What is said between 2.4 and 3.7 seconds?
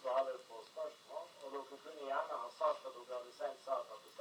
ha sagt at dere hadde selv